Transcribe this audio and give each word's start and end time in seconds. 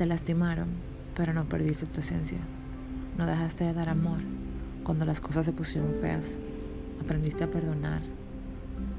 Te 0.00 0.06
lastimaron, 0.06 0.68
pero 1.14 1.34
no 1.34 1.44
perdiste 1.44 1.84
tu 1.84 2.00
esencia. 2.00 2.38
No 3.18 3.26
dejaste 3.26 3.64
de 3.64 3.74
dar 3.74 3.90
amor 3.90 4.16
cuando 4.82 5.04
las 5.04 5.20
cosas 5.20 5.44
se 5.44 5.52
pusieron 5.52 5.92
feas. 6.00 6.38
Aprendiste 7.04 7.44
a 7.44 7.50
perdonar. 7.50 8.00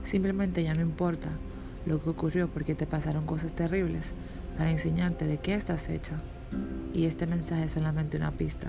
Simplemente 0.04 0.64
ya 0.64 0.76
no 0.76 0.82
importa 0.82 1.30
lo 1.88 2.04
que 2.04 2.12
ocurrió 2.12 2.50
porque 2.50 2.76
te 2.76 2.86
pasaron 2.86 3.26
cosas 3.26 3.52
terribles 3.52 4.12
para 4.60 4.70
enseñarte 4.70 5.26
de 5.26 5.40
qué 5.40 5.56
estás 5.56 5.90
hecha. 5.90 6.22
Y 6.94 7.08
este 7.08 7.26
mensaje 7.26 7.64
es 7.64 7.72
solamente 7.72 8.18
una 8.18 8.34
pista, 8.34 8.68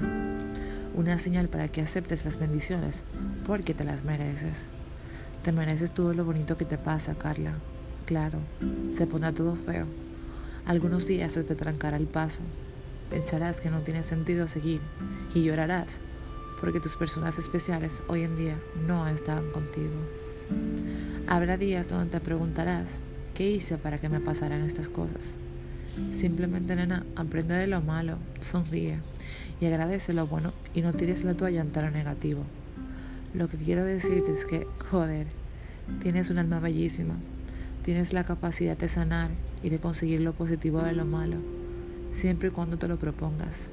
una 0.94 1.18
señal 1.18 1.48
para 1.48 1.68
que 1.68 1.82
aceptes 1.82 2.24
las 2.24 2.38
bendiciones 2.38 3.04
porque 3.46 3.74
te 3.74 3.84
las 3.84 4.04
mereces. 4.04 4.68
Te 5.44 5.52
mereces 5.52 5.90
todo 5.90 6.14
lo 6.14 6.24
bonito 6.24 6.56
que 6.56 6.64
te 6.64 6.78
pasa, 6.78 7.14
Carla. 7.14 7.52
Claro, 8.06 8.38
se 8.96 9.06
pondrá 9.06 9.32
todo 9.32 9.54
feo. 9.54 9.86
Algunos 10.66 11.06
días 11.06 11.32
se 11.32 11.42
te 11.42 11.54
trancará 11.54 11.96
el 11.96 12.06
paso. 12.06 12.42
Pensarás 13.10 13.60
que 13.60 13.70
no 13.70 13.80
tiene 13.80 14.02
sentido 14.04 14.48
seguir 14.48 14.80
y 15.34 15.42
llorarás 15.42 15.98
porque 16.62 16.78
tus 16.78 16.94
personas 16.94 17.38
especiales 17.38 18.00
hoy 18.06 18.22
en 18.22 18.36
día 18.36 18.56
no 18.86 19.08
están 19.08 19.50
contigo. 19.50 19.90
Habrá 21.26 21.56
días 21.56 21.88
donde 21.88 22.12
te 22.12 22.20
preguntarás, 22.20 22.98
¿qué 23.34 23.50
hice 23.50 23.78
para 23.78 23.98
que 23.98 24.08
me 24.08 24.20
pasaran 24.20 24.64
estas 24.64 24.88
cosas? 24.88 25.34
Simplemente, 26.12 26.76
nena, 26.76 27.04
aprende 27.16 27.54
de 27.54 27.66
lo 27.66 27.80
malo, 27.80 28.18
sonríe 28.40 29.00
y 29.60 29.66
agradece 29.66 30.12
lo 30.12 30.28
bueno 30.28 30.52
y 30.72 30.82
no 30.82 30.92
tires 30.92 31.24
la 31.24 31.34
toalla 31.34 31.62
ante 31.62 31.82
lo 31.82 31.90
negativo. 31.90 32.44
Lo 33.34 33.48
que 33.48 33.56
quiero 33.56 33.84
decirte 33.84 34.30
es 34.30 34.44
que, 34.44 34.68
joder, 34.88 35.26
tienes 36.00 36.30
un 36.30 36.38
alma 36.38 36.60
bellísima, 36.60 37.16
tienes 37.84 38.12
la 38.12 38.24
capacidad 38.24 38.76
de 38.76 38.88
sanar 38.88 39.30
y 39.62 39.68
de 39.68 39.78
conseguir 39.78 40.20
lo 40.20 40.32
positivo 40.32 40.82
de 40.82 40.92
lo 40.92 41.04
malo, 41.04 41.36
siempre 42.12 42.48
y 42.48 42.50
cuando 42.50 42.76
te 42.76 42.88
lo 42.88 42.96
propongas. 42.98 43.70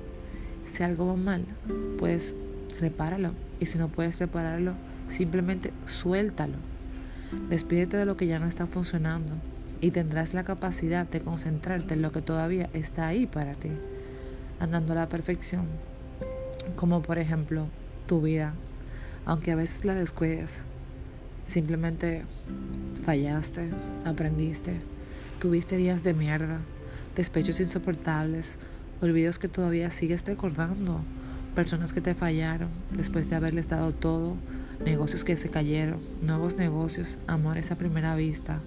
Si 0.65 0.83
algo 0.83 1.07
va 1.07 1.15
mal, 1.15 1.45
pues 1.97 2.35
repáralo. 2.79 3.31
Y 3.59 3.65
si 3.65 3.77
no 3.77 3.89
puedes 3.89 4.19
repararlo, 4.19 4.73
simplemente 5.09 5.73
suéltalo. 5.85 6.55
Despídete 7.49 7.97
de 7.97 8.05
lo 8.05 8.17
que 8.17 8.27
ya 8.27 8.39
no 8.39 8.47
está 8.47 8.65
funcionando 8.65 9.33
y 9.81 9.91
tendrás 9.91 10.33
la 10.33 10.43
capacidad 10.43 11.07
de 11.07 11.21
concentrarte 11.21 11.93
en 11.93 12.01
lo 12.01 12.11
que 12.11 12.21
todavía 12.21 12.69
está 12.73 13.07
ahí 13.07 13.25
para 13.25 13.53
ti, 13.53 13.69
andando 14.59 14.93
a 14.93 14.95
la 14.95 15.09
perfección. 15.09 15.65
Como 16.75 17.01
por 17.01 17.17
ejemplo 17.17 17.67
tu 18.07 18.21
vida, 18.21 18.53
aunque 19.25 19.51
a 19.51 19.55
veces 19.55 19.85
la 19.85 19.93
descuides. 19.93 20.63
Simplemente 21.49 22.25
fallaste, 23.03 23.71
aprendiste, 24.05 24.81
tuviste 25.39 25.77
días 25.77 26.03
de 26.03 26.13
mierda, 26.13 26.59
despechos 27.15 27.59
insoportables, 27.59 28.53
olvidos 29.01 29.39
que 29.39 29.47
todavía 29.47 29.89
sigues 29.89 30.23
recordando, 30.23 31.01
personas 31.55 31.91
que 31.91 32.01
te 32.01 32.13
fallaron 32.13 32.69
después 32.91 33.31
de 33.31 33.35
haberles 33.35 33.67
dado 33.67 33.93
todo, 33.93 34.35
negocios 34.85 35.23
que 35.23 35.37
se 35.37 35.49
cayeron, 35.49 35.99
nuevos 36.21 36.55
negocios, 36.55 37.17
amores 37.25 37.71
a 37.71 37.77
primera 37.79 38.15
vista, 38.15 38.59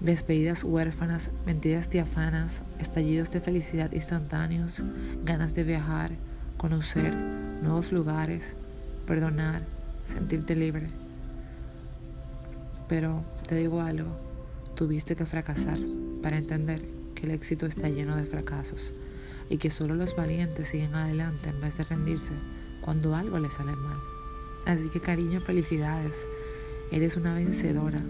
despedidas 0.00 0.62
huérfanas, 0.62 1.32
mentiras 1.44 1.90
diafanas, 1.90 2.62
estallidos 2.78 3.32
de 3.32 3.40
felicidad 3.40 3.90
instantáneos, 3.90 4.80
ganas 5.24 5.56
de 5.56 5.64
viajar, 5.64 6.12
conocer 6.56 7.12
nuevos 7.62 7.90
lugares, 7.90 8.56
perdonar, 9.08 9.62
sentirte 10.06 10.54
libre. 10.54 11.03
Pero 12.88 13.24
te 13.48 13.56
digo 13.56 13.80
algo, 13.80 14.10
tuviste 14.74 15.16
que 15.16 15.26
fracasar 15.26 15.78
para 16.22 16.36
entender 16.36 16.82
que 17.14 17.26
el 17.26 17.32
éxito 17.32 17.66
está 17.66 17.88
lleno 17.88 18.16
de 18.16 18.24
fracasos 18.24 18.92
y 19.48 19.58
que 19.58 19.70
solo 19.70 19.94
los 19.94 20.16
valientes 20.16 20.68
siguen 20.68 20.94
adelante 20.94 21.50
en 21.50 21.60
vez 21.60 21.76
de 21.76 21.84
rendirse 21.84 22.32
cuando 22.80 23.14
algo 23.14 23.38
les 23.38 23.52
sale 23.52 23.74
mal. 23.74 23.98
Así 24.66 24.88
que 24.88 25.00
cariño, 25.00 25.40
felicidades. 25.40 26.26
Eres 26.90 27.16
una 27.16 27.34
vencedora 27.34 28.00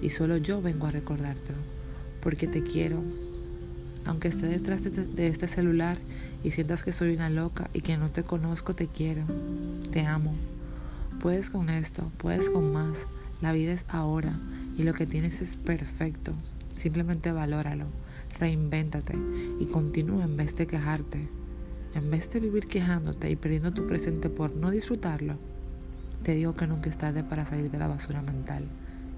y 0.00 0.10
solo 0.10 0.36
yo 0.36 0.60
vengo 0.60 0.86
a 0.86 0.90
recordártelo, 0.90 1.58
porque 2.20 2.46
te 2.46 2.62
quiero. 2.62 3.02
Aunque 4.06 4.28
esté 4.28 4.46
detrás 4.46 4.82
de, 4.82 5.26
este 5.26 5.48
celular 5.48 5.98
y 6.42 6.50
sientas 6.50 6.82
que 6.82 6.92
soy 6.92 7.14
una 7.14 7.30
loca 7.30 7.70
y 7.72 7.80
que 7.80 7.96
no 7.96 8.10
te 8.10 8.22
conozco, 8.22 8.74
te 8.74 8.86
quiero. 8.86 9.22
Te 9.92 10.04
amo. 10.04 10.34
Puedes 11.20 11.48
con 11.48 11.70
esto, 11.70 12.10
puedes 12.18 12.50
con 12.50 12.72
más. 12.72 13.06
La 13.44 13.52
vida 13.52 13.72
es 13.72 13.84
ahora 13.88 14.40
y 14.74 14.84
lo 14.84 14.94
que 14.94 15.04
tienes 15.04 15.42
es 15.42 15.56
perfecto. 15.56 16.32
Simplemente 16.74 17.30
valóralo 17.30 17.84
reinvéntate 18.38 19.12
y 19.60 19.66
continúa 19.66 20.24
en 20.24 20.38
vez 20.38 20.56
de 20.56 20.66
quejarte. 20.66 21.28
En 21.94 22.10
vez 22.10 22.32
de 22.32 22.40
vivir 22.40 22.68
quejándote 22.68 23.28
y 23.28 23.36
perdiendo 23.36 23.70
tu 23.74 23.86
presente 23.86 24.30
por 24.30 24.56
no 24.56 24.70
disfrutarlo, 24.70 25.34
te 26.22 26.34
digo 26.34 26.56
que 26.56 26.66
nunca 26.66 26.88
es 26.88 26.96
tarde 26.96 27.22
para 27.22 27.44
salir 27.44 27.70
de 27.70 27.78
la 27.78 27.86
basura 27.86 28.22
mental 28.22 28.64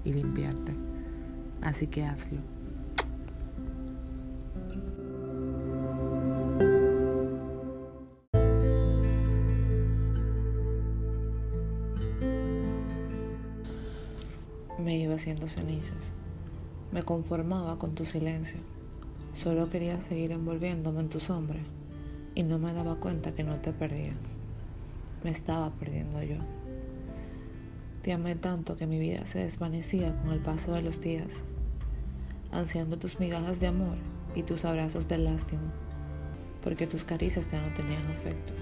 y 0.03 0.11
limpiarte. 0.11 0.73
Así 1.61 1.87
que 1.87 2.03
hazlo. 2.03 2.56
Haciendo 15.17 15.47
cenizas. 15.47 16.11
Me 16.91 17.03
conformaba 17.03 17.77
con 17.77 17.93
tu 17.93 18.05
silencio. 18.05 18.59
Solo 19.35 19.69
quería 19.69 19.99
seguir 19.99 20.31
envolviéndome 20.31 21.01
en 21.01 21.09
tu 21.09 21.19
sombra 21.19 21.59
y 22.33 22.43
no 22.43 22.57
me 22.59 22.73
daba 22.73 22.95
cuenta 22.95 23.33
que 23.35 23.43
no 23.43 23.59
te 23.59 23.73
perdía. 23.73 24.13
Me 25.23 25.31
estaba 25.31 25.71
perdiendo 25.71 26.23
yo. 26.23 26.37
Te 28.03 28.13
amé 28.13 28.35
tanto 28.35 28.77
que 28.77 28.87
mi 28.87 28.99
vida 28.99 29.25
se 29.25 29.39
desvanecía 29.39 30.15
con 30.15 30.31
el 30.31 30.39
paso 30.39 30.73
de 30.73 30.81
los 30.81 31.01
días, 31.01 31.43
ansiando 32.51 32.97
tus 32.97 33.19
migajas 33.19 33.59
de 33.59 33.67
amor 33.67 33.97
y 34.33 34.43
tus 34.43 34.63
abrazos 34.63 35.07
de 35.07 35.17
lástima, 35.17 35.73
porque 36.63 36.87
tus 36.87 37.03
caricias 37.03 37.51
ya 37.51 37.59
no 37.59 37.73
tenían 37.73 38.09
efecto. 38.11 38.53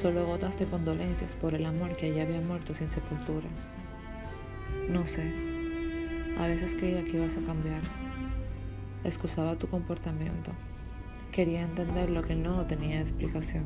Solo 0.00 0.24
gotas 0.24 0.58
de 0.58 0.66
condolencias 0.66 1.36
por 1.36 1.54
el 1.54 1.66
amor 1.66 1.96
que 1.96 2.14
ya 2.14 2.22
había 2.22 2.40
muerto 2.40 2.74
sin 2.74 2.88
sepultura. 2.88 3.48
No 4.88 5.06
sé, 5.06 5.32
a 6.38 6.46
veces 6.46 6.74
creía 6.74 7.04
que 7.04 7.16
ibas 7.16 7.36
a 7.36 7.46
cambiar 7.46 7.80
excusaba 9.04 9.56
tu 9.56 9.66
comportamiento. 9.68 10.52
Quería 11.32 11.62
entender 11.62 12.10
lo 12.10 12.22
que 12.22 12.34
no 12.34 12.64
tenía 12.66 13.00
explicación. 13.00 13.64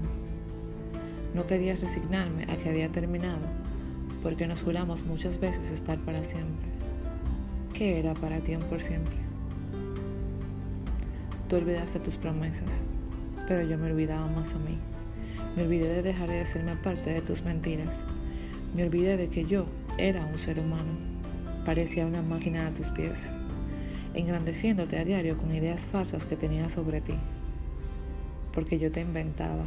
No 1.34 1.46
quería 1.46 1.76
resignarme 1.76 2.44
a 2.44 2.56
que 2.56 2.70
había 2.70 2.88
terminado, 2.88 3.40
porque 4.22 4.46
nos 4.46 4.62
juramos 4.62 5.04
muchas 5.04 5.38
veces 5.38 5.70
estar 5.70 5.98
para 5.98 6.22
siempre. 6.22 6.66
¿Qué 7.74 7.98
era 7.98 8.14
para 8.14 8.38
ti 8.40 8.56
por 8.56 8.80
siempre? 8.80 9.16
Tú 11.48 11.56
olvidaste 11.56 12.00
tus 12.00 12.16
promesas, 12.16 12.84
pero 13.46 13.62
yo 13.68 13.76
me 13.76 13.90
olvidaba 13.90 14.26
más 14.28 14.54
a 14.54 14.58
mí. 14.58 14.78
Me 15.56 15.64
olvidé 15.64 15.88
de 15.88 16.02
dejar 16.02 16.28
de 16.28 16.40
hacerme 16.40 16.76
parte 16.76 17.12
de 17.12 17.20
tus 17.20 17.42
mentiras. 17.42 18.04
Me 18.74 18.84
olvidé 18.84 19.16
de 19.16 19.28
que 19.28 19.44
yo 19.44 19.66
era 19.98 20.24
un 20.26 20.38
ser 20.38 20.58
humano. 20.58 20.92
Parecía 21.64 22.06
una 22.06 22.22
máquina 22.22 22.66
a 22.66 22.70
tus 22.70 22.88
pies 22.88 23.30
engrandeciéndote 24.16 24.98
a 24.98 25.04
diario 25.04 25.36
con 25.36 25.54
ideas 25.54 25.86
falsas 25.86 26.24
que 26.24 26.36
tenía 26.36 26.70
sobre 26.70 27.00
ti. 27.00 27.14
Porque 28.52 28.78
yo 28.78 28.90
te 28.90 29.02
inventaba. 29.02 29.64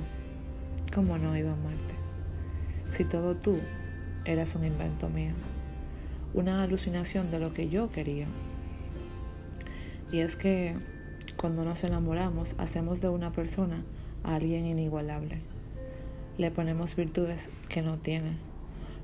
¿Cómo 0.94 1.18
no 1.20 1.38
iba 1.38 1.52
a 1.52 1.54
amarte? 1.54 1.94
Si 2.92 3.04
todo 3.06 3.36
tú 3.36 3.60
eras 4.26 4.56
un 4.56 4.66
invento 4.66 5.08
mío. 5.08 5.34
Una 6.34 6.64
alucinación 6.64 7.30
de 7.30 7.40
lo 7.40 7.54
que 7.54 7.70
yo 7.70 7.92
quería. 7.92 8.28
Y 10.12 10.20
es 10.20 10.36
que 10.36 10.76
cuando 11.38 11.64
nos 11.64 11.84
enamoramos 11.84 12.56
hacemos 12.58 13.02
de 13.02 13.10
una 13.10 13.32
persona 13.32 13.84
a 14.24 14.36
alguien 14.36 14.66
inigualable. 14.66 15.38
Le 16.40 16.50
ponemos 16.50 16.96
virtudes 16.96 17.50
que 17.68 17.84
no 17.84 17.98
tiene. 17.98 18.49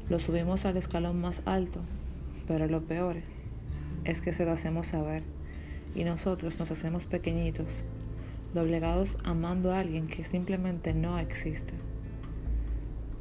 Lo 0.08 0.20
subimos 0.20 0.66
al 0.66 0.78
escalón 0.78 1.20
más 1.20 1.42
alto, 1.46 1.82
pero 2.48 2.68
lo 2.68 2.84
peor 2.84 3.18
es 4.04 4.22
que 4.22 4.34
se 4.34 4.46
lo 4.46 4.52
hacemos 4.52 4.88
saber 4.88 5.24
y 5.96 6.04
nosotros 6.04 6.60
nos 6.60 6.70
hacemos 6.70 7.06
pequeñitos, 7.06 7.84
doblegados 8.54 9.18
amando 9.24 9.74
a 9.74 9.80
alguien 9.80 10.08
que 10.08 10.24
simplemente 10.24 10.94
no 10.94 11.18
existe. 11.18 11.74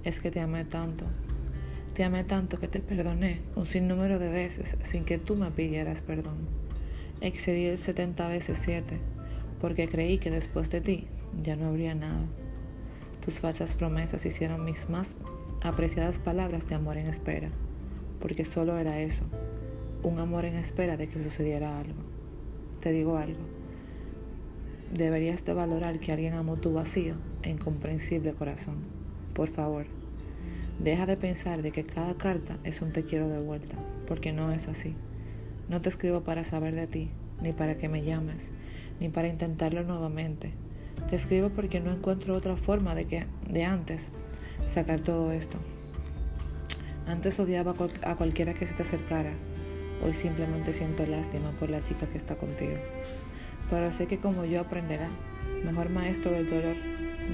Es 0.02 0.20
que 0.20 0.30
te 0.30 0.40
amé 0.40 0.66
tanto, 0.66 1.06
te 1.94 2.04
amé 2.04 2.22
tanto 2.22 2.60
que 2.60 2.68
te 2.68 2.80
perdoné 2.80 3.40
un 3.56 3.64
sinnúmero 3.64 4.18
de 4.18 4.28
veces 4.28 4.76
sin 4.82 5.06
que 5.06 5.16
tú 5.16 5.36
me 5.36 5.50
pidieras 5.50 6.02
perdón. 6.02 6.36
Excedí 7.22 7.64
el 7.64 7.78
70 7.78 8.28
veces 8.28 8.60
7 8.62 8.98
porque 9.58 9.88
creí 9.88 10.18
que 10.18 10.30
después 10.30 10.68
de 10.68 10.82
ti 10.82 11.06
ya 11.42 11.56
no 11.56 11.68
habría 11.68 11.94
nada. 11.94 12.26
Tus 13.24 13.40
falsas 13.40 13.74
promesas 13.74 14.26
hicieron 14.26 14.66
mis 14.66 14.90
más 14.90 15.16
apreciadas 15.64 16.20
palabras 16.20 16.68
de 16.68 16.76
amor 16.76 16.96
en 16.96 17.08
espera, 17.08 17.50
porque 18.20 18.44
solo 18.44 18.78
era 18.78 19.00
eso, 19.00 19.24
un 20.04 20.20
amor 20.20 20.44
en 20.44 20.54
espera 20.54 20.96
de 20.96 21.08
que 21.08 21.18
sucediera 21.18 21.80
algo 21.80 22.14
te 22.84 22.92
digo 22.92 23.16
algo. 23.16 23.40
deberías 24.92 25.42
de 25.42 25.54
valorar 25.54 25.98
que 26.00 26.12
alguien 26.12 26.34
amó 26.34 26.56
tu 26.58 26.74
vacío 26.74 27.14
e 27.42 27.48
incomprensible 27.48 28.34
corazón. 28.34 28.76
Por 29.32 29.48
favor, 29.48 29.86
deja 30.78 31.06
de 31.06 31.16
pensar 31.16 31.62
de 31.62 31.72
que 31.72 31.84
cada 31.84 32.14
carta 32.18 32.58
es 32.62 32.82
un 32.82 32.92
te 32.92 33.06
quiero 33.06 33.30
de 33.30 33.40
vuelta, 33.40 33.78
porque 34.06 34.34
no 34.34 34.52
es 34.52 34.68
así. 34.68 34.94
No 35.70 35.80
te 35.80 35.88
escribo 35.88 36.20
para 36.20 36.44
saber 36.44 36.74
de 36.74 36.86
ti, 36.86 37.08
ni 37.40 37.54
para 37.54 37.78
que 37.78 37.88
me 37.88 38.04
llames, 38.04 38.52
ni 39.00 39.08
para 39.08 39.28
intentarlo 39.28 39.82
nuevamente. 39.82 40.52
Te 41.08 41.16
escribo 41.16 41.48
porque 41.48 41.80
no 41.80 41.90
encuentro 41.90 42.34
otra 42.34 42.58
forma 42.58 42.94
de 42.94 43.06
que 43.06 43.24
de 43.48 43.64
antes 43.64 44.10
sacar 44.72 45.00
todo 45.00 45.32
esto. 45.32 45.58
Antes 47.06 47.38
odiaba 47.38 47.74
a 48.02 48.16
cualquiera 48.16 48.54
que 48.54 48.66
se 48.66 48.74
te 48.74 48.82
acercara. 48.82 49.32
Hoy 50.04 50.14
simplemente 50.14 50.72
siento 50.72 51.06
lástima 51.06 51.50
por 51.52 51.70
la 51.70 51.82
chica 51.82 52.06
que 52.06 52.16
está 52.16 52.36
contigo. 52.36 52.76
Pero 53.70 53.92
sé 53.92 54.06
que 54.06 54.18
como 54.18 54.44
yo 54.44 54.60
aprenderá, 54.60 55.08
mejor 55.64 55.90
maestro 55.90 56.30
del 56.30 56.48
dolor 56.48 56.76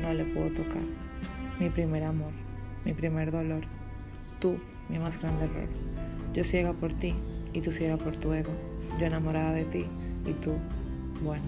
no 0.01 0.13
le 0.13 0.25
puedo 0.25 0.51
tocar. 0.53 0.83
Mi 1.59 1.69
primer 1.69 2.05
amor, 2.05 2.33
mi 2.85 2.93
primer 2.93 3.31
dolor. 3.31 3.63
Tú, 4.41 4.59
mi 4.89 4.99
más 4.99 5.21
grande 5.21 5.45
error. 5.45 5.69
Yo 6.33 6.45
ciega 6.45 6.73
por 6.73 6.93
ti 6.95 7.15
y 7.53 7.61
tú 7.61 7.73
ciega 7.73 7.97
por 7.97 8.17
tu 8.17 8.33
ego. 8.33 8.53
Yo 8.99 9.07
enamorada 9.07 9.53
de 9.53 9.65
ti 9.65 9.87
y 10.27 10.33
tú, 10.35 10.55
bueno. 11.23 11.45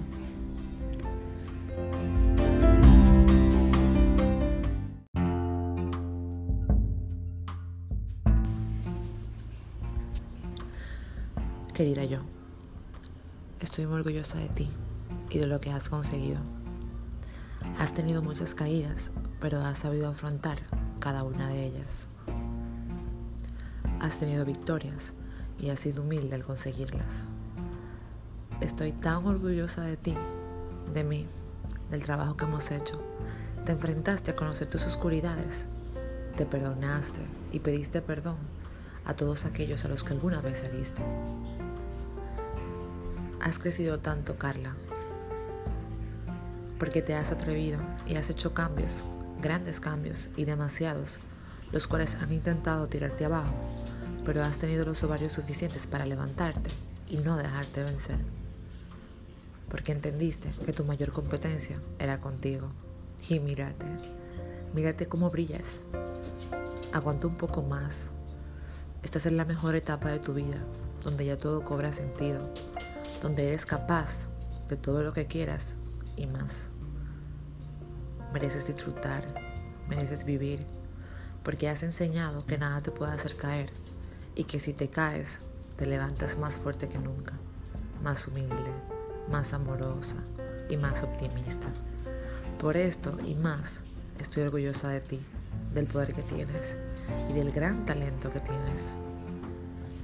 Querida 11.82 12.04
yo, 12.04 12.20
estoy 13.58 13.86
muy 13.86 13.96
orgullosa 13.96 14.38
de 14.38 14.48
ti 14.48 14.70
y 15.30 15.38
de 15.38 15.48
lo 15.48 15.60
que 15.60 15.72
has 15.72 15.88
conseguido. 15.88 16.38
Has 17.76 17.92
tenido 17.92 18.22
muchas 18.22 18.54
caídas, 18.54 19.10
pero 19.40 19.60
has 19.64 19.80
sabido 19.80 20.08
afrontar 20.08 20.58
cada 21.00 21.24
una 21.24 21.48
de 21.48 21.66
ellas. 21.66 22.06
Has 23.98 24.20
tenido 24.20 24.44
victorias 24.44 25.12
y 25.58 25.70
has 25.70 25.80
sido 25.80 26.04
humilde 26.04 26.36
al 26.36 26.44
conseguirlas. 26.44 27.26
Estoy 28.60 28.92
tan 28.92 29.26
orgullosa 29.26 29.82
de 29.82 29.96
ti, 29.96 30.14
de 30.94 31.02
mí, 31.02 31.26
del 31.90 32.04
trabajo 32.04 32.36
que 32.36 32.44
hemos 32.44 32.70
hecho. 32.70 33.02
Te 33.66 33.72
enfrentaste 33.72 34.30
a 34.30 34.36
conocer 34.36 34.68
tus 34.68 34.84
oscuridades, 34.84 35.66
te 36.36 36.46
perdonaste 36.46 37.22
y 37.50 37.58
pediste 37.58 38.00
perdón 38.02 38.36
a 39.04 39.14
todos 39.14 39.46
aquellos 39.46 39.84
a 39.84 39.88
los 39.88 40.04
que 40.04 40.12
alguna 40.12 40.40
vez 40.40 40.62
heriste. 40.62 41.02
Has 43.42 43.58
crecido 43.58 43.98
tanto, 43.98 44.36
Carla, 44.36 44.76
porque 46.78 47.02
te 47.02 47.14
has 47.14 47.32
atrevido 47.32 47.80
y 48.06 48.14
has 48.14 48.30
hecho 48.30 48.54
cambios, 48.54 49.04
grandes 49.40 49.80
cambios 49.80 50.28
y 50.36 50.44
demasiados, 50.44 51.18
los 51.72 51.88
cuales 51.88 52.14
han 52.14 52.32
intentado 52.32 52.86
tirarte 52.86 53.24
abajo, 53.24 53.52
pero 54.24 54.42
has 54.42 54.58
tenido 54.58 54.84
los 54.84 55.02
ovarios 55.02 55.32
suficientes 55.32 55.88
para 55.88 56.06
levantarte 56.06 56.70
y 57.08 57.16
no 57.16 57.36
dejarte 57.36 57.82
vencer. 57.82 58.18
Porque 59.68 59.90
entendiste 59.90 60.48
que 60.64 60.72
tu 60.72 60.84
mayor 60.84 61.10
competencia 61.10 61.80
era 61.98 62.20
contigo. 62.20 62.68
Y 63.28 63.40
mírate, 63.40 63.86
mírate 64.72 65.06
cómo 65.06 65.30
brillas. 65.30 65.80
Aguanta 66.92 67.26
un 67.26 67.36
poco 67.36 67.62
más. 67.62 68.08
Estás 69.02 69.26
en 69.26 69.36
la 69.36 69.44
mejor 69.44 69.74
etapa 69.74 70.10
de 70.10 70.20
tu 70.20 70.32
vida, 70.32 70.58
donde 71.02 71.24
ya 71.26 71.36
todo 71.36 71.64
cobra 71.64 71.92
sentido, 71.92 72.52
donde 73.22 73.46
eres 73.46 73.64
capaz 73.64 74.26
de 74.68 74.76
todo 74.76 75.02
lo 75.04 75.12
que 75.12 75.26
quieras 75.26 75.76
y 76.16 76.26
más. 76.26 76.64
Mereces 78.32 78.66
disfrutar, 78.66 79.24
mereces 79.88 80.24
vivir, 80.24 80.66
porque 81.44 81.68
has 81.68 81.84
enseñado 81.84 82.44
que 82.44 82.58
nada 82.58 82.82
te 82.82 82.90
puede 82.90 83.12
hacer 83.12 83.36
caer 83.36 83.70
y 84.34 84.44
que 84.44 84.58
si 84.58 84.72
te 84.72 84.88
caes, 84.88 85.38
te 85.76 85.86
levantas 85.86 86.36
más 86.36 86.56
fuerte 86.56 86.88
que 86.88 86.98
nunca, 86.98 87.34
más 88.02 88.26
humilde, 88.26 88.72
más 89.30 89.52
amorosa 89.52 90.16
y 90.68 90.76
más 90.76 91.04
optimista. 91.04 91.68
Por 92.58 92.76
esto 92.76 93.16
y 93.24 93.36
más, 93.36 93.80
estoy 94.18 94.42
orgullosa 94.42 94.88
de 94.88 95.00
ti, 95.00 95.20
del 95.72 95.86
poder 95.86 96.12
que 96.12 96.22
tienes 96.22 96.76
y 97.30 97.34
del 97.34 97.52
gran 97.52 97.86
talento 97.86 98.32
que 98.32 98.40
tienes. 98.40 98.82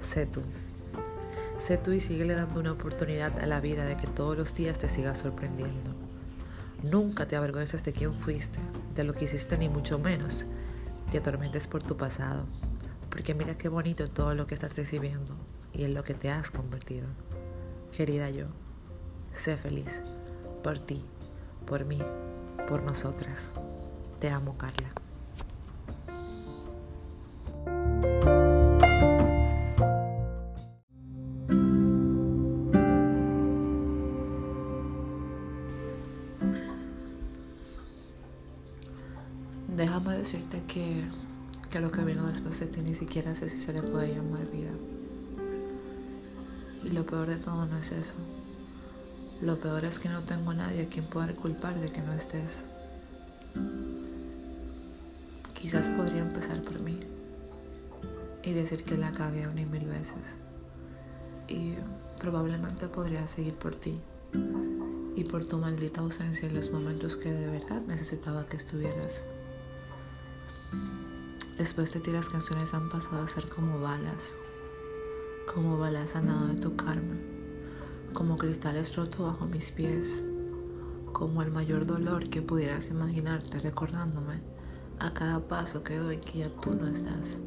Sé 0.01 0.27
tú. 0.27 0.43
Sé 1.59 1.77
tú 1.77 1.93
y 1.93 2.01
síguele 2.01 2.35
dando 2.35 2.61
una 2.61 2.73
oportunidad 2.73 3.39
a 3.41 3.47
la 3.47 3.61
vida 3.61 3.85
de 3.85 3.97
que 3.97 4.07
todos 4.07 4.37
los 4.37 4.55
días 4.55 4.79
te 4.79 4.89
siga 4.89 5.15
sorprendiendo. 5.15 5.93
Nunca 6.83 7.27
te 7.27 7.37
avergüences 7.37 7.83
de 7.83 7.93
quién 7.93 8.15
fuiste, 8.15 8.61
de 8.95 9.05
lo 9.05 9.13
que 9.13 9.25
hiciste 9.25 9.59
ni 9.59 9.69
mucho 9.69 9.99
menos 9.99 10.47
te 11.11 11.19
atormentes 11.19 11.67
por 11.67 11.83
tu 11.83 11.97
pasado, 11.97 12.45
porque 13.11 13.35
mira 13.35 13.57
qué 13.57 13.69
bonito 13.69 14.09
todo 14.09 14.35
lo 14.35 14.47
que 14.47 14.55
estás 14.55 14.77
recibiendo 14.77 15.35
y 15.73 15.85
en 15.85 15.95
lo 15.95 16.05
que 16.05 16.15
te 16.15 16.31
has 16.31 16.51
convertido. 16.51 17.07
Querida 17.97 18.29
yo, 18.31 18.47
sé 19.33 19.57
feliz 19.57 20.03
por 20.63 20.79
ti, 20.79 21.03
por 21.67 21.85
mí, 21.85 21.99
por 22.69 22.83
nosotras. 22.83 23.51
Te 24.21 24.31
amo, 24.31 24.57
Carla. 24.59 24.91
De 42.45 42.67
ti 42.67 42.81
ni 42.81 42.95
siquiera 42.95 43.35
sé 43.35 43.49
si 43.49 43.61
se 43.61 43.73
le 43.73 43.83
puede 43.83 44.15
llamar 44.15 44.51
vida. 44.51 44.71
Y 46.85 46.91
lo 46.91 47.05
peor 47.05 47.27
de 47.27 47.37
todo 47.37 47.67
no 47.67 47.79
es 47.79 47.93
eso. 47.93 48.15
Lo 49.43 49.59
peor 49.59 49.85
es 49.85 49.99
que 49.99 50.09
no 50.09 50.23
tengo 50.23 50.53
a 50.53 50.55
nadie 50.55 50.83
a 50.83 50.89
quien 50.89 51.05
poder 51.07 51.35
culpar 51.35 51.79
de 51.81 51.91
que 51.91 52.01
no 52.01 52.13
estés. 52.13 52.65
Quizás 55.55 55.89
podría 55.89 56.23
empezar 56.23 56.63
por 56.63 56.81
mí 56.81 56.99
y 58.43 58.53
decir 58.53 58.85
que 58.85 58.97
la 58.97 59.13
cagué 59.13 59.47
una 59.47 59.61
y 59.61 59.67
mil 59.67 59.87
veces. 59.87 60.37
Y 61.49 61.75
probablemente 62.19 62.87
podría 62.89 63.27
seguir 63.27 63.55
por 63.55 63.75
ti 63.75 63.99
y 65.17 65.25
por 65.25 65.45
tu 65.45 65.59
maldita 65.59 66.01
ausencia 66.01 66.49
en 66.49 66.55
los 66.55 66.71
momentos 66.71 67.17
que 67.17 67.31
de 67.31 67.49
verdad 67.49 67.83
necesitaba 67.89 68.47
que 68.47 68.57
estuvieras. 68.57 69.25
Después 71.59 71.93
de 71.93 71.99
ti 71.99 72.13
las 72.13 72.29
canciones 72.29 72.73
han 72.73 72.89
pasado 72.89 73.21
a 73.21 73.27
ser 73.27 73.49
como 73.49 73.81
balas, 73.81 74.23
como 75.53 75.77
balas 75.77 76.15
a 76.15 76.21
nada 76.21 76.55
de 76.55 76.61
tocarme, 76.61 77.17
como 78.13 78.39
cristales 78.39 78.95
rotos 78.95 79.23
bajo 79.23 79.49
mis 79.49 79.73
pies, 79.73 80.23
como 81.13 81.43
el 81.43 81.51
mayor 81.51 81.85
dolor 81.85 82.31
que 82.31 82.43
pudieras 82.43 82.91
imaginarte 82.91 83.59
recordándome 83.59 84.41
a 85.01 85.13
cada 85.13 85.49
paso 85.49 85.83
que 85.83 85.97
doy 85.97 86.19
que 86.19 86.39
ya 86.39 86.49
tú 86.61 86.77
no 86.77 86.87
estás. 86.87 87.39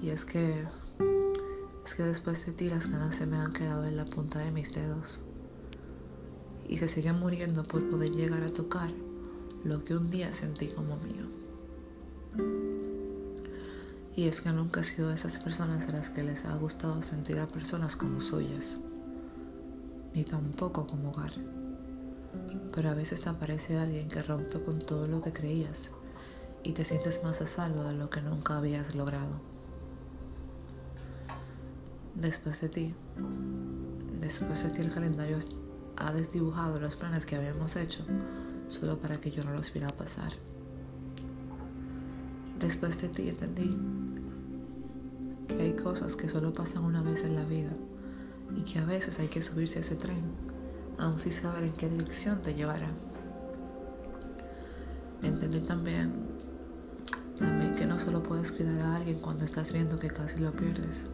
Y 0.00 0.08
es 0.08 0.24
que, 0.24 0.66
es 1.84 1.94
que 1.94 2.02
después 2.02 2.44
de 2.44 2.50
ti 2.50 2.68
las 2.68 2.90
ganas 2.90 3.14
se 3.14 3.26
me 3.26 3.36
han 3.36 3.52
quedado 3.52 3.84
en 3.84 3.96
la 3.96 4.06
punta 4.06 4.40
de 4.40 4.50
mis 4.50 4.74
dedos 4.74 5.20
y 6.68 6.78
se 6.78 6.88
siguen 6.88 7.20
muriendo 7.20 7.62
por 7.62 7.88
poder 7.88 8.10
llegar 8.10 8.42
a 8.42 8.48
tocar 8.48 8.90
lo 9.62 9.84
que 9.84 9.94
un 9.94 10.10
día 10.10 10.32
sentí 10.32 10.66
como 10.66 10.96
mío. 10.96 12.71
Y 14.14 14.28
es 14.28 14.40
que 14.40 14.52
nunca 14.52 14.80
he 14.80 14.84
sido 14.84 15.08
de 15.08 15.14
esas 15.14 15.38
personas 15.38 15.88
a 15.88 15.92
las 15.92 16.10
que 16.10 16.22
les 16.22 16.44
ha 16.44 16.54
gustado 16.56 17.02
sentir 17.02 17.38
a 17.38 17.46
personas 17.46 17.96
como 17.96 18.20
suyas, 18.20 18.78
ni 20.14 20.24
tampoco 20.24 20.86
como 20.86 21.10
hogar. 21.10 21.32
Pero 22.74 22.90
a 22.90 22.94
veces 22.94 23.26
aparece 23.26 23.78
alguien 23.78 24.08
que 24.08 24.22
rompe 24.22 24.62
con 24.62 24.80
todo 24.80 25.06
lo 25.06 25.22
que 25.22 25.32
creías 25.32 25.90
y 26.62 26.72
te 26.72 26.84
sientes 26.84 27.22
más 27.24 27.40
a 27.40 27.46
salvo 27.46 27.84
de 27.84 27.94
lo 27.94 28.10
que 28.10 28.20
nunca 28.20 28.58
habías 28.58 28.94
logrado. 28.94 29.40
Después 32.14 32.60
de 32.60 32.68
ti, 32.68 32.94
después 34.20 34.62
de 34.62 34.70
ti 34.70 34.82
el 34.82 34.92
calendario 34.92 35.38
ha 35.96 36.12
desdibujado 36.12 36.78
los 36.78 36.96
planes 36.96 37.24
que 37.24 37.36
habíamos 37.36 37.76
hecho 37.76 38.04
solo 38.68 38.98
para 38.98 39.20
que 39.20 39.30
yo 39.30 39.42
no 39.44 39.52
los 39.52 39.72
viera 39.72 39.88
pasar. 39.88 40.32
Después 42.62 43.02
de 43.02 43.08
ti 43.08 43.28
entendí 43.28 43.76
que 45.48 45.60
hay 45.60 45.72
cosas 45.72 46.14
que 46.14 46.28
solo 46.28 46.54
pasan 46.54 46.84
una 46.84 47.02
vez 47.02 47.24
en 47.24 47.34
la 47.34 47.44
vida 47.44 47.72
y 48.56 48.62
que 48.62 48.78
a 48.78 48.84
veces 48.84 49.18
hay 49.18 49.26
que 49.26 49.42
subirse 49.42 49.78
a 49.78 49.80
ese 49.80 49.96
tren, 49.96 50.22
aun 50.96 51.18
sin 51.18 51.32
saber 51.32 51.64
en 51.64 51.72
qué 51.72 51.88
dirección 51.88 52.40
te 52.40 52.54
llevará. 52.54 52.88
Entendí 55.22 55.58
también, 55.60 56.12
también 57.36 57.74
que 57.74 57.84
no 57.84 57.98
solo 57.98 58.22
puedes 58.22 58.52
cuidar 58.52 58.80
a 58.80 58.96
alguien 58.96 59.18
cuando 59.18 59.44
estás 59.44 59.72
viendo 59.72 59.98
que 59.98 60.08
casi 60.08 60.38
lo 60.38 60.52
pierdes, 60.52 61.06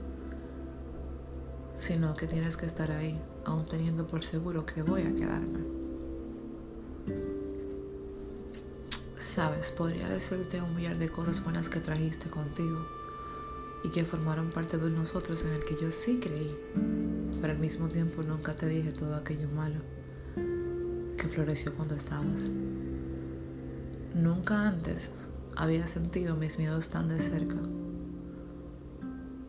sino 1.76 2.14
que 2.14 2.26
tienes 2.26 2.58
que 2.58 2.66
estar 2.66 2.90
ahí, 2.90 3.18
aun 3.46 3.64
teniendo 3.64 4.06
por 4.06 4.22
seguro 4.22 4.66
que 4.66 4.82
voy 4.82 5.02
a 5.02 5.14
quedarme. 5.14 5.77
Sabes, 9.38 9.70
podría 9.70 10.08
decirte 10.08 10.60
un 10.60 10.74
millar 10.74 10.98
de 10.98 11.10
cosas 11.10 11.44
buenas 11.44 11.68
que 11.68 11.78
trajiste 11.78 12.28
contigo 12.28 12.84
y 13.84 13.90
que 13.90 14.04
formaron 14.04 14.50
parte 14.50 14.78
de 14.78 14.90
nosotros 14.90 15.44
en 15.44 15.52
el 15.52 15.64
que 15.64 15.76
yo 15.80 15.92
sí 15.92 16.18
creí, 16.20 16.56
pero 17.40 17.52
al 17.52 17.60
mismo 17.60 17.88
tiempo 17.88 18.24
nunca 18.24 18.56
te 18.56 18.66
dije 18.66 18.90
todo 18.90 19.14
aquello 19.14 19.48
malo 19.50 19.80
que 21.16 21.28
floreció 21.28 21.72
cuando 21.72 21.94
estabas. 21.94 22.50
Nunca 24.12 24.66
antes 24.66 25.12
había 25.54 25.86
sentido 25.86 26.34
mis 26.34 26.58
miedos 26.58 26.88
tan 26.88 27.08
de 27.08 27.20
cerca. 27.20 27.60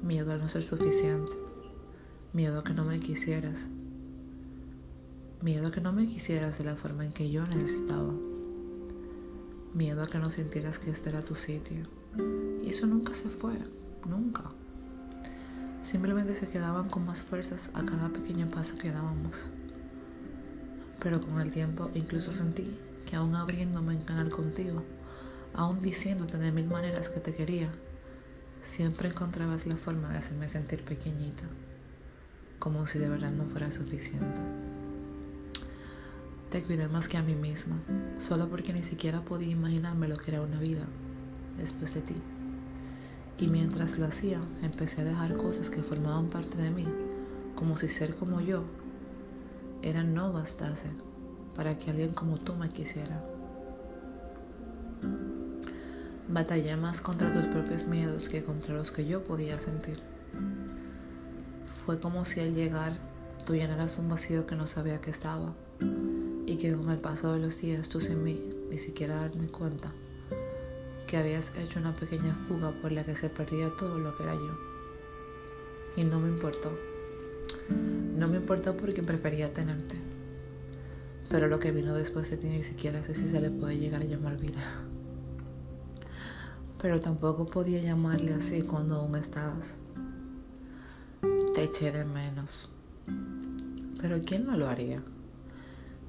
Miedo 0.04 0.34
a 0.34 0.38
no 0.38 0.50
ser 0.50 0.62
suficiente, 0.62 1.34
miedo 2.32 2.60
a 2.60 2.64
que 2.64 2.76
no 2.76 2.86
me 2.86 3.00
quisieras, 3.00 3.70
miedo 5.42 5.72
que 5.72 5.82
no 5.82 5.94
me 5.94 6.06
quisieras 6.06 6.60
de 6.60 6.66
la 6.66 6.76
forma 6.76 7.06
en 7.06 7.12
que 7.12 7.32
yo 7.32 7.44
necesitaba, 7.46 8.14
miedo 9.74 10.04
a 10.04 10.08
que 10.08 10.20
no 10.20 10.30
sintieras 10.30 10.80
que 10.80 10.92
este 10.92 11.10
era 11.10 11.22
tu 11.22 11.36
sitio. 11.36 11.84
Y 12.64 12.70
eso 12.70 12.88
nunca 12.88 13.14
se 13.14 13.30
fue, 13.30 13.54
nunca. 14.08 14.44
Simplemente 15.82 16.36
se 16.36 16.48
quedaban 16.48 16.90
con 16.90 17.06
más 17.06 17.24
fuerzas 17.24 17.70
a 17.74 17.84
cada 17.84 18.10
pequeño 18.10 18.48
paso 18.48 18.78
que 18.78 18.92
dábamos. 18.92 19.50
Pero 21.02 21.22
con 21.22 21.40
el 21.40 21.52
tiempo 21.52 21.90
incluso 21.94 22.34
sentí 22.34 22.78
que 23.10 23.16
aún 23.16 23.36
abriéndome 23.36 23.94
en 23.94 24.02
canal 24.02 24.30
contigo, 24.30 24.84
aún 25.54 25.82
diciéndote 25.82 26.38
de 26.38 26.52
mil 26.52 26.68
maneras 26.68 27.10
que 27.10 27.20
te 27.20 27.34
quería, 27.34 27.72
siempre 28.64 29.10
encontrabas 29.10 29.66
la 29.66 29.78
forma 29.78 30.10
de 30.10 30.20
hacerme 30.20 30.50
sentir 30.50 30.84
pequeñita, 30.84 31.44
como 32.60 32.86
si 32.86 33.00
de 33.00 33.10
verdad 33.10 33.32
no 33.32 33.46
fuera 33.46 33.72
suficiente. 33.72 34.79
Te 36.50 36.64
cuidé 36.64 36.88
más 36.88 37.08
que 37.08 37.18
a 37.18 37.22
mí 37.22 37.36
misma, 37.36 37.80
solo 38.18 38.50
porque 38.50 38.74
ni 38.74 38.82
siquiera 38.82 39.22
podía 39.22 39.50
imaginarme 39.50 40.08
lo 40.08 40.18
que 40.18 40.32
era 40.32 40.42
una 40.42 40.60
vida 40.60 40.84
después 41.58 41.94
de 41.94 42.02
ti. 42.02 42.16
Y 43.38 43.48
mientras 43.48 44.00
lo 44.00 44.08
hacía, 44.08 44.42
empecé 44.64 45.02
a 45.02 45.04
dejar 45.04 45.38
cosas 45.38 45.70
que 45.70 45.84
formaban 45.84 46.30
parte 46.30 46.58
de 46.58 46.72
mí, 46.72 46.88
como 47.54 47.78
si 47.78 47.88
ser 47.88 48.16
como 48.16 48.42
yo 48.42 48.64
era 49.84 50.04
no 50.04 50.34
bastase 50.34 50.88
para 51.56 51.78
que 51.78 51.92
alguien 51.92 52.14
como 52.14 52.38
tú 52.38 52.56
me 52.56 52.70
quisiera. 52.70 53.24
Batallé 56.28 56.76
más 56.78 57.00
contra 57.00 57.32
tus 57.32 57.46
propios 57.46 57.86
miedos 57.86 58.28
que 58.28 58.44
contra 58.44 58.74
los 58.74 58.92
que 58.92 59.06
yo 59.06 59.24
podía 59.24 59.60
sentir. 59.60 60.00
Fue 61.86 62.00
como 62.00 62.26
si 62.26 62.40
al 62.40 62.56
llegar 62.56 62.94
tú 63.46 63.54
llenaras 63.54 64.00
un 64.00 64.10
vacío 64.10 64.48
que 64.48 64.56
no 64.56 64.66
sabía 64.66 65.00
que 65.00 65.12
estaba 65.12 65.54
y 66.50 66.58
que 66.58 66.74
con 66.74 66.90
el 66.90 66.98
paso 66.98 67.34
de 67.34 67.40
los 67.40 67.62
días 67.62 67.90
tú 67.90 68.02
sin 68.02 68.24
mí 68.24 68.44
ni 68.72 68.80
siquiera 68.80 69.18
darme 69.18 69.48
cuenta 69.50 69.92
que 71.06 71.18
habías 71.18 71.52
hecho 71.56 71.80
una 71.80 71.96
pequeña 71.96 72.34
fuga 72.48 72.72
por 72.82 72.92
la 72.92 73.04
que 73.04 73.16
se 73.16 73.30
perdía 73.30 73.70
todo 73.70 74.00
lo 74.00 74.18
que 74.18 74.24
era 74.24 74.34
yo. 74.34 74.58
Y 75.96 76.04
no 76.04 76.20
me 76.20 76.28
importó. 76.28 76.72
No 78.16 78.28
me 78.28 78.38
importó 78.38 78.76
porque 78.76 79.04
prefería 79.04 79.54
tenerte. 79.54 79.96
Pero 81.30 81.48
lo 81.48 81.60
que 81.60 81.72
vino 81.72 81.94
después 81.94 82.30
de 82.32 82.38
ti 82.38 82.48
ni 82.48 82.64
siquiera 82.64 83.04
sé 83.04 83.14
si 83.14 83.30
se 83.30 83.40
le 83.40 83.52
puede 83.52 83.78
llegar 83.78 84.02
a 84.02 84.06
llamar 84.06 84.38
vida. 84.38 84.82
Pero 86.82 87.00
tampoco 87.00 87.46
podía 87.46 87.80
llamarle 87.80 88.34
así 88.34 88.64
cuando 88.64 88.96
aún 88.96 89.16
estabas. 89.16 89.76
Te 91.54 91.64
eché 91.64 91.92
de 91.92 92.06
menos. 92.06 92.72
Pero 94.02 94.20
¿quién 94.24 94.46
no 94.46 94.58
lo 94.58 94.68
haría? 94.68 95.04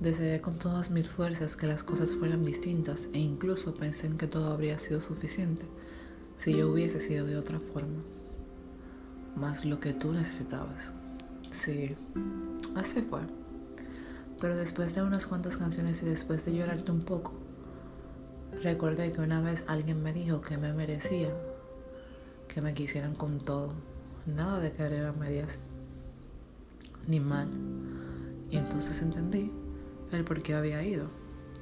Deseé 0.00 0.40
con 0.40 0.58
todas 0.58 0.90
mis 0.90 1.06
fuerzas 1.06 1.56
que 1.56 1.66
las 1.66 1.82
cosas 1.82 2.14
fueran 2.14 2.42
distintas 2.42 3.06
e 3.12 3.18
incluso 3.18 3.74
pensé 3.74 4.06
en 4.06 4.16
que 4.16 4.26
todo 4.26 4.50
habría 4.50 4.78
sido 4.78 4.98
suficiente 4.98 5.66
si 6.38 6.56
yo 6.56 6.72
hubiese 6.72 6.98
sido 7.00 7.26
de 7.26 7.36
otra 7.36 7.60
forma. 7.60 8.00
Más 9.36 9.66
lo 9.66 9.78
que 9.78 9.92
tú 9.92 10.14
necesitabas. 10.14 10.94
Sí, 11.50 11.96
así 12.76 13.02
fue. 13.02 13.20
Pero 14.40 14.56
después 14.56 14.94
de 14.94 15.02
unas 15.02 15.26
cuantas 15.26 15.58
canciones 15.58 16.02
y 16.02 16.06
después 16.06 16.46
de 16.46 16.54
llorarte 16.54 16.90
un 16.92 17.02
poco, 17.02 17.34
recordé 18.62 19.12
que 19.12 19.20
una 19.20 19.42
vez 19.42 19.64
alguien 19.66 20.02
me 20.02 20.14
dijo 20.14 20.40
que 20.40 20.56
me 20.56 20.72
merecía 20.72 21.28
que 22.48 22.62
me 22.62 22.72
quisieran 22.72 23.14
con 23.14 23.38
todo. 23.40 23.74
Nada 24.24 24.60
de 24.60 24.72
querer 24.72 25.04
a 25.04 25.12
medias, 25.12 25.58
ni 27.06 27.20
mal. 27.20 27.48
Y 28.50 28.56
entonces 28.56 29.02
entendí 29.02 29.52
el 30.12 30.24
por 30.24 30.42
qué 30.42 30.54
había 30.54 30.82
ido. 30.82 31.08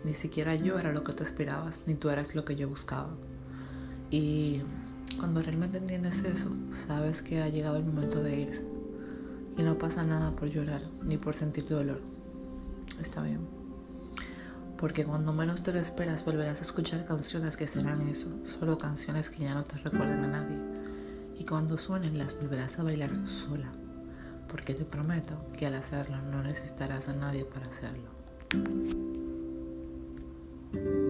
Ni 0.05 0.15
siquiera 0.15 0.55
yo 0.55 0.79
era 0.79 0.93
lo 0.93 1.05
que 1.05 1.13
tú 1.13 1.23
esperabas, 1.23 1.81
ni 1.87 1.95
tú 1.95 2.09
eras 2.09 2.35
lo 2.35 2.45
que 2.45 2.57
yo 2.57 2.69
buscaba. 2.69 3.11
Y 4.11 4.63
cuando 5.19 5.41
realmente 5.41 5.79
entiendes 5.79 6.21
eso, 6.21 6.51
sabes 6.87 7.23
que 7.23 7.43
ha 7.43 7.49
llegado 7.49 7.77
el 7.77 7.85
momento 7.85 8.23
de 8.23 8.41
irse. 8.41 8.65
Y 9.57 9.63
no 9.63 9.77
pasa 9.77 10.05
nada 10.05 10.31
por 10.31 10.49
llorar 10.49 10.83
ni 11.03 11.17
por 11.17 11.35
sentir 11.35 11.69
dolor. 11.69 12.01
Está 13.01 13.23
bien. 13.23 13.41
Porque 14.77 15.05
cuando 15.05 15.33
menos 15.33 15.65
te 15.65 15.73
lo 15.73 15.81
esperas 15.81 16.25
volverás 16.25 16.61
a 16.61 16.63
escuchar 16.63 17.05
canciones 17.05 17.57
que 17.57 17.67
serán 17.67 18.01
eso, 18.09 18.29
solo 18.45 18.79
canciones 18.79 19.29
que 19.29 19.43
ya 19.43 19.55
no 19.55 19.65
te 19.65 19.77
recuerdan 19.79 20.25
a 20.25 20.29
nadie. 20.29 20.59
Y 21.37 21.45
cuando 21.45 21.77
suenen 21.77 22.17
las 22.17 22.39
volverás 22.41 22.79
a 22.79 22.85
bailar 22.85 23.11
sola. 23.27 23.73
Porque 24.47 24.75
te 24.75 24.85
prometo 24.85 25.35
que 25.57 25.67
al 25.67 25.75
hacerlo 25.75 26.23
no 26.23 26.43
necesitarás 26.45 27.09
a 27.09 27.15
nadie 27.15 27.45
para 27.45 27.67
hacerlo. 27.67 28.18
thank 28.51 28.69
you 30.75 31.08